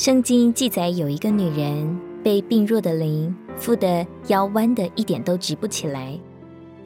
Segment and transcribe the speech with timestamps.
[0.00, 6.18] 圣经记载有一个女人被病弱的灵附得腰弯的一点都直不起来，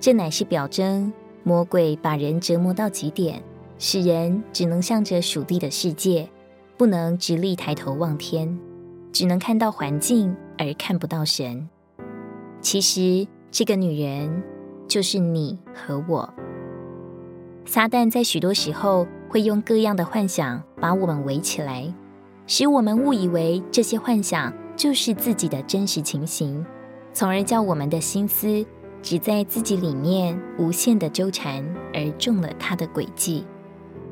[0.00, 1.12] 这乃是表征
[1.44, 3.40] 魔鬼把人折磨到极点，
[3.78, 6.28] 使人只能向着属地的世界，
[6.76, 8.58] 不能直立抬头望天，
[9.12, 11.68] 只能看到环境而看不到神。
[12.60, 14.42] 其实这个女人
[14.88, 16.34] 就是你和我。
[17.64, 21.94] 撒旦在许多时候会用各样的幻想把我们围起来。
[22.46, 26.64] 使我们误以为这些幻想就是自己的真实情形，
[27.12, 28.64] 从而叫我们的心思
[29.00, 33.46] 只在自己里面无限的纠缠，而中了他的诡计，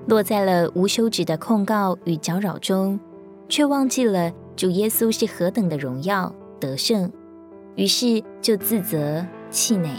[0.06, 2.98] 落在了无休止的控告与搅扰中，
[3.48, 7.10] 却忘记了主耶稣是何等的荣耀得胜，
[7.74, 9.90] 于是就自责气馁，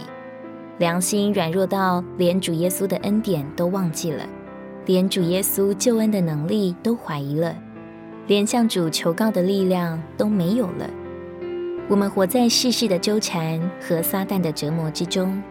[0.79, 4.25] 良心软弱到连主耶稣的恩典都忘记了，
[4.87, 7.55] 连主耶稣救恩的能力都怀疑了。
[8.27, 10.89] 连向主求告的力量都没有了。
[11.89, 15.41] 我们活在世事的纠缠和撒旦的折磨之中，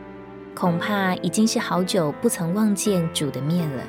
[0.55, 3.83] 恐怕已经是好久不曾望见主的面了。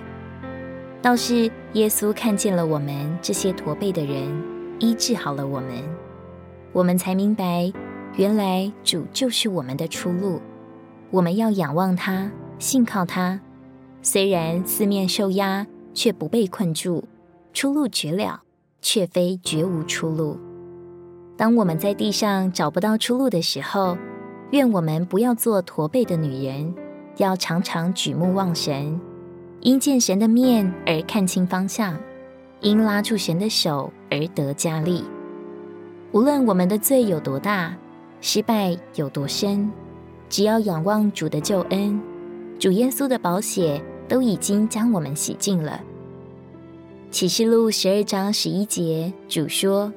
[1.02, 4.44] 倒是耶稣看见了我们这些驼背的人，
[4.80, 5.84] 医治好了我们，
[6.72, 7.72] 我们才明白，
[8.16, 10.42] 原来主就是我们的出路。
[11.12, 13.40] 我们要仰望他，信靠他。
[14.02, 17.06] 虽然四面受压，却不被困住，
[17.54, 18.42] 出路绝了。
[18.84, 20.38] 却非绝无出路。
[21.36, 23.98] 当我们在地上找不到出路的时候，
[24.52, 26.72] 愿我们不要做驼背的女人，
[27.18, 29.00] 要常常举目望神，
[29.62, 31.98] 因见神的面而看清方向，
[32.60, 35.04] 因拉住神的手而得加力。
[36.12, 37.76] 无论我们的罪有多大，
[38.22, 39.72] 失败有多深，
[40.30, 42.00] 只要仰望主的救恩，
[42.60, 45.82] 主耶稣的宝血都已经将我们洗净了。
[47.14, 49.94] 启示录十二章十一节，主说：“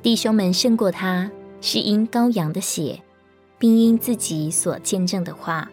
[0.00, 1.28] 弟兄们胜过他，
[1.60, 3.00] 是因羔羊的血，
[3.58, 5.68] 并因自己所见证的话。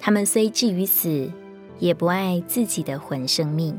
[0.00, 1.30] 他们虽至于死，
[1.78, 3.78] 也不爱自己的魂生命。”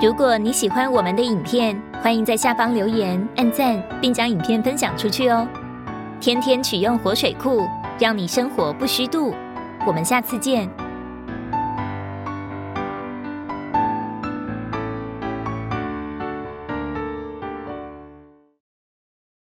[0.00, 5.46] 如果你喜欢我们的影片，欢迎在下方留言、按赞，并将影片分享出去哦。
[6.18, 7.60] 天天取用活水库，
[7.98, 9.34] 让你生活不虚度。
[9.86, 10.66] 我们下次见。